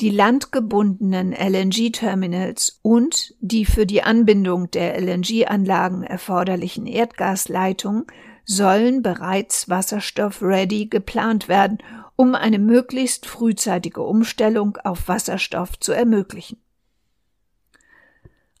die 0.00 0.10
landgebundenen 0.10 1.32
LNG-Terminals 1.32 2.80
und 2.82 3.34
die 3.40 3.64
für 3.64 3.86
die 3.86 4.02
Anbindung 4.02 4.70
der 4.70 5.00
LNG-Anlagen 5.00 6.02
erforderlichen 6.02 6.86
Erdgasleitungen 6.86 8.06
sollen 8.44 9.02
bereits 9.02 9.68
wasserstoff-ready 9.70 10.86
geplant 10.86 11.48
werden, 11.48 11.78
um 12.16 12.34
eine 12.34 12.58
möglichst 12.58 13.26
frühzeitige 13.26 14.02
Umstellung 14.02 14.76
auf 14.78 15.08
Wasserstoff 15.08 15.78
zu 15.78 15.92
ermöglichen. 15.92 16.58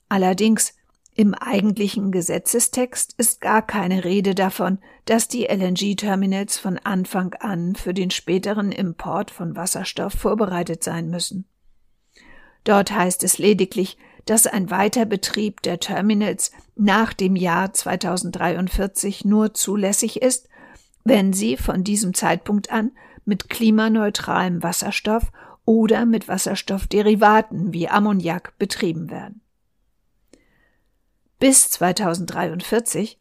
Allerdings 0.08 0.74
im 1.14 1.34
eigentlichen 1.34 2.12
Gesetzestext 2.12 3.14
ist 3.16 3.40
gar 3.40 3.62
keine 3.66 4.04
Rede 4.04 4.34
davon, 4.34 4.78
dass 5.06 5.28
die 5.28 5.44
LNG-Terminals 5.46 6.58
von 6.58 6.78
Anfang 6.78 7.32
an 7.40 7.74
für 7.74 7.94
den 7.94 8.10
späteren 8.10 8.70
Import 8.70 9.30
von 9.30 9.56
Wasserstoff 9.56 10.12
vorbereitet 10.12 10.84
sein 10.84 11.08
müssen. 11.08 11.46
Dort 12.64 12.90
heißt 12.92 13.24
es 13.24 13.38
lediglich, 13.38 13.96
dass 14.26 14.46
ein 14.46 14.70
Weiterbetrieb 14.70 15.62
der 15.62 15.80
Terminals 15.80 16.50
nach 16.74 17.14
dem 17.14 17.34
Jahr 17.34 17.72
2043 17.72 19.24
nur 19.24 19.54
zulässig 19.54 20.20
ist, 20.20 20.48
wenn 21.04 21.32
sie 21.32 21.56
von 21.56 21.84
diesem 21.84 22.12
Zeitpunkt 22.12 22.70
an 22.70 22.90
mit 23.26 23.50
klimaneutralem 23.50 24.62
Wasserstoff 24.62 25.30
oder 25.66 26.06
mit 26.06 26.28
Wasserstoffderivaten 26.28 27.74
wie 27.74 27.88
Ammoniak 27.88 28.56
betrieben 28.58 29.10
werden 29.10 29.42
bis 31.38 31.68
2043, 31.70 33.20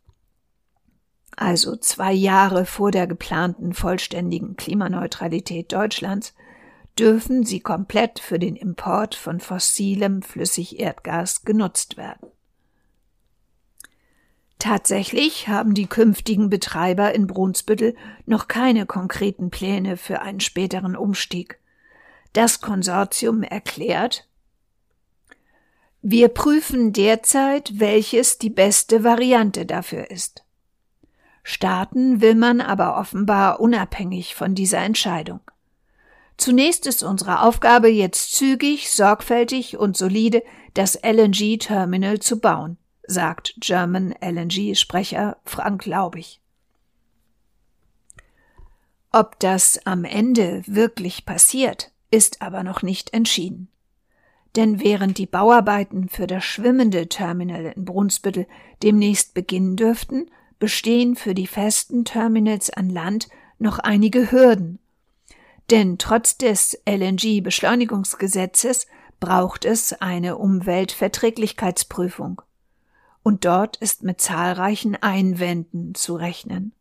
also 1.36 1.76
zwei 1.76 2.14
Jahre 2.14 2.66
vor 2.66 2.92
der 2.92 3.08
geplanten 3.08 3.74
vollständigen 3.74 4.56
Klimaneutralität 4.56 5.72
Deutschlands, 5.74 6.34
dürfen 6.98 7.44
sie 7.44 7.60
komplett 7.60 8.20
für 8.20 8.40
den 8.40 8.56
Import 8.56 9.16
von 9.16 9.42
fossilem 9.42 10.22
Flüssigerdgas 10.22 11.44
genutzt 11.44 11.98
werden. 11.98 12.32
Tatsächlich 14.66 15.48
haben 15.48 15.76
die 15.76 15.86
künftigen 15.86 16.50
Betreiber 16.50 17.14
in 17.14 17.28
Brunsbüttel 17.28 17.96
noch 18.26 18.48
keine 18.48 18.88
konkreten 18.88 19.52
Pläne 19.52 19.96
für 19.96 20.24
einen 20.24 20.40
späteren 20.40 20.96
Umstieg. 20.96 21.60
Das 22.34 22.62
Konsortium 22.62 23.44
erklärt, 23.44 24.28
wir 26.02 26.30
prüfen 26.30 26.94
derzeit, 26.94 27.80
welches 27.80 28.40
die 28.40 28.50
beste 28.50 29.04
Variante 29.04 29.68
dafür 29.68 30.10
ist. 30.10 30.44
Starten 31.44 32.20
will 32.20 32.34
man 32.34 32.60
aber 32.60 32.98
offenbar 32.98 33.60
unabhängig 33.60 34.34
von 34.34 34.56
dieser 34.56 34.80
Entscheidung. 34.80 35.42
Zunächst 36.38 36.88
ist 36.88 37.04
unsere 37.04 37.44
Aufgabe 37.44 37.90
jetzt 37.90 38.34
zügig, 38.34 38.90
sorgfältig 38.90 39.78
und 39.78 39.96
solide 39.96 40.42
das 40.74 41.00
LNG-Terminal 41.04 42.18
zu 42.18 42.40
bauen, 42.40 42.80
sagt 43.08 43.56
German 43.60 44.14
LNG-Sprecher 44.22 45.38
Frank 45.46 45.86
Laubig. 45.86 46.40
Ob 49.12 49.40
das 49.40 49.80
am 49.86 50.04
Ende 50.04 50.64
wirklich 50.68 51.26
passiert, 51.26 51.92
ist 52.12 52.42
aber 52.42 52.64
noch 52.64 52.82
nicht 52.82 53.14
entschieden. 53.14 53.70
Denn 54.56 54.80
während 54.80 55.18
die 55.18 55.26
Bauarbeiten 55.26 56.10
für 56.10 56.28
das 56.28 56.44
schwimmende 56.44 57.08
Terminal 57.08 57.74
in 57.76 57.86
Brunsbüttel 57.86 58.46
demnächst 58.84 59.34
beginnen 59.34 59.76
dürften, 59.76 60.30
bestehen 60.60 61.16
für 61.16 61.34
die 61.34 61.48
festen 61.48 62.06
Terminals 62.06 62.70
an 62.70 62.90
Land 62.90 63.30
noch 63.60 63.80
einige 63.80 64.32
Hürden. 64.32 64.80
Denn 65.72 65.98
trotz 65.98 66.38
des 66.38 66.80
LNG-Beschleunigungsgesetzes 66.88 68.86
braucht 69.20 69.66
es 69.66 69.94
eine 69.94 70.38
Umweltverträglichkeitsprüfung. 70.38 72.44
Und 73.26 73.44
dort 73.44 73.78
ist 73.78 74.04
mit 74.04 74.22
zahlreichen 74.22 74.96
Einwänden 75.02 75.96
zu 75.96 76.16
rechnen. 76.16 76.74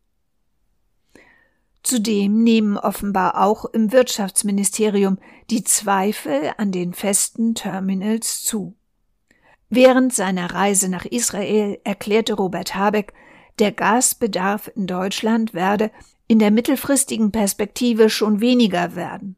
Zudem 1.81 2.43
nehmen 2.43 2.77
offenbar 2.77 3.43
auch 3.43 3.65
im 3.65 3.91
Wirtschaftsministerium 3.91 5.17
die 5.49 5.63
Zweifel 5.63 6.51
an 6.57 6.71
den 6.71 6.93
festen 6.93 7.55
Terminals 7.55 8.43
zu. 8.43 8.75
Während 9.71 10.13
seiner 10.13 10.53
Reise 10.53 10.87
nach 10.87 11.05
Israel 11.05 11.79
erklärte 11.83 12.35
Robert 12.35 12.75
Habeck, 12.75 13.13
der 13.57 13.71
Gasbedarf 13.71 14.71
in 14.75 14.85
Deutschland 14.85 15.55
werde 15.55 15.89
in 16.27 16.37
der 16.37 16.51
mittelfristigen 16.51 17.31
Perspektive 17.31 18.07
schon 18.07 18.39
weniger 18.39 18.95
werden. 18.95 19.35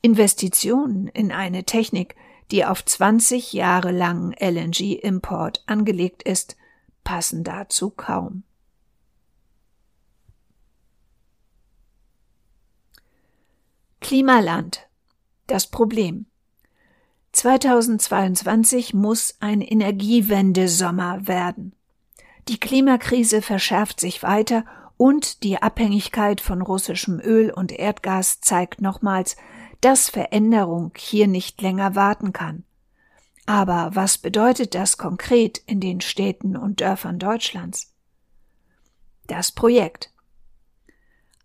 Investitionen 0.00 1.08
in 1.08 1.32
eine 1.32 1.64
Technik, 1.64 2.14
die 2.50 2.64
auf 2.64 2.84
20 2.84 3.52
Jahre 3.52 3.92
lang 3.92 4.34
LNG-Import 4.40 5.62
angelegt 5.66 6.22
ist, 6.22 6.56
passen 7.04 7.44
dazu 7.44 7.90
kaum. 7.90 8.42
Klimaland. 14.00 14.88
Das 15.46 15.66
Problem. 15.68 16.26
2022 17.32 18.94
muss 18.94 19.36
ein 19.40 19.60
Energiewendesommer 19.60 21.28
werden. 21.28 21.74
Die 22.48 22.58
Klimakrise 22.58 23.42
verschärft 23.42 24.00
sich 24.00 24.22
weiter 24.22 24.64
und 24.96 25.44
die 25.44 25.62
Abhängigkeit 25.62 26.40
von 26.40 26.60
russischem 26.60 27.20
Öl 27.20 27.50
und 27.52 27.72
Erdgas 27.72 28.40
zeigt 28.40 28.80
nochmals, 28.80 29.36
dass 29.80 30.08
Veränderung 30.08 30.92
hier 30.96 31.26
nicht 31.26 31.60
länger 31.62 31.94
warten 31.94 32.32
kann. 32.32 32.64
Aber 33.46 33.90
was 33.94 34.18
bedeutet 34.18 34.74
das 34.74 34.98
konkret 34.98 35.58
in 35.58 35.80
den 35.80 36.00
Städten 36.00 36.56
und 36.56 36.80
Dörfern 36.80 37.18
Deutschlands? 37.18 37.94
Das 39.26 39.52
Projekt 39.52 40.10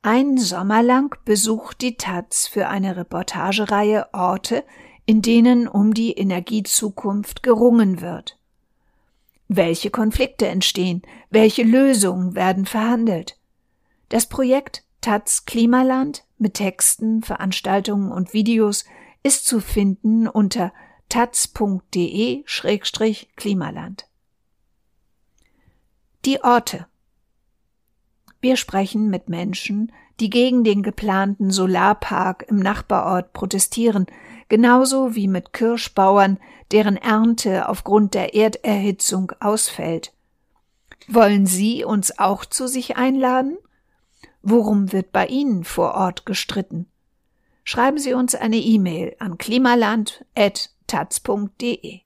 ein 0.08 0.38
Sommer 0.38 0.84
lang 0.84 1.18
besucht 1.26 1.82
die 1.82 1.98
Taz 1.98 2.46
für 2.46 2.68
eine 2.68 2.96
Reportagereihe 2.96 4.14
Orte, 4.14 4.64
in 5.08 5.24
denen 5.24 5.68
um 5.68 5.96
die 5.96 6.12
Energiezukunft 6.12 7.42
gerungen 7.42 8.02
wird. 8.02 8.38
Welche 9.48 9.90
Konflikte 9.90 10.46
entstehen? 10.46 11.02
Welche 11.32 11.64
Lösungen 11.64 12.36
werden 12.36 12.68
verhandelt? 12.68 13.40
Das 14.10 14.30
Projekt 14.30 14.84
Taz 15.06 15.46
Klimaland 15.46 16.26
mit 16.40 16.56
Texten, 16.56 17.22
Veranstaltungen 17.22 18.12
und 18.12 18.34
Videos 18.34 18.86
ist 19.22 19.46
zu 19.46 19.60
finden 19.60 20.28
unter 20.28 20.74
taz.de-klimaland. 21.10 24.08
Die 26.26 26.44
Orte 26.44 26.88
wir 28.42 28.58
sprechen 28.58 29.10
mit 29.10 29.30
Menschen, 29.30 29.92
die 30.20 30.32
gegen 30.32 30.64
den 30.64 30.84
geplanten 30.84 31.50
Solarpark 31.50 32.46
im 32.48 32.58
Nachbarort 32.58 33.34
protestieren, 33.34 34.06
genauso 34.50 35.16
wie 35.16 35.28
mit 35.28 35.52
Kirschbauern, 35.52 36.40
deren 36.72 36.98
Ernte 36.98 37.70
aufgrund 37.70 38.14
der 38.16 38.34
Erderhitzung 38.34 39.32
ausfällt. 39.40 40.14
Wollen 41.08 41.48
Sie 41.48 41.84
uns 41.84 42.20
auch 42.20 42.46
zu 42.46 42.68
sich 42.68 42.98
einladen? 42.98 43.58
Worum 44.48 44.92
wird 44.92 45.12
bei 45.12 45.26
Ihnen 45.26 45.64
vor 45.64 45.96
Ort 45.96 46.28
gestritten? 46.28 46.86
Schreiben 47.64 47.98
Sie 47.98 48.14
uns 48.14 48.36
eine 48.36 48.58
E-Mail 48.58 49.16
an 49.18 49.40
klimaland.taz.de. 49.40 52.02